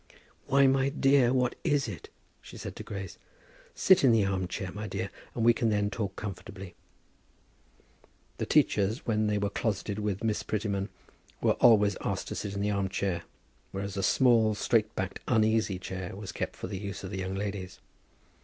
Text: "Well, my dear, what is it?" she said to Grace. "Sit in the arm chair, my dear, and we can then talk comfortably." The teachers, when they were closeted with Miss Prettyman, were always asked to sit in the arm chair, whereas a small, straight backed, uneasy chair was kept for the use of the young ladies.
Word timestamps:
"Well, 0.47 0.67
my 0.67 0.89
dear, 0.89 1.31
what 1.31 1.53
is 1.63 1.87
it?" 1.87 2.09
she 2.41 2.57
said 2.57 2.75
to 2.77 2.83
Grace. 2.83 3.19
"Sit 3.75 4.03
in 4.03 4.11
the 4.11 4.25
arm 4.25 4.47
chair, 4.47 4.71
my 4.71 4.87
dear, 4.87 5.11
and 5.35 5.45
we 5.45 5.53
can 5.53 5.69
then 5.69 5.91
talk 5.91 6.15
comfortably." 6.15 6.73
The 8.39 8.47
teachers, 8.47 9.05
when 9.05 9.27
they 9.27 9.37
were 9.37 9.51
closeted 9.51 9.99
with 9.99 10.23
Miss 10.23 10.41
Prettyman, 10.41 10.89
were 11.39 11.51
always 11.61 11.97
asked 12.01 12.29
to 12.29 12.35
sit 12.35 12.55
in 12.55 12.61
the 12.61 12.71
arm 12.71 12.89
chair, 12.89 13.21
whereas 13.71 13.95
a 13.95 14.01
small, 14.01 14.55
straight 14.55 14.95
backed, 14.95 15.19
uneasy 15.27 15.77
chair 15.77 16.15
was 16.15 16.31
kept 16.31 16.55
for 16.55 16.65
the 16.65 16.79
use 16.79 17.03
of 17.03 17.11
the 17.11 17.19
young 17.19 17.35
ladies. 17.35 17.79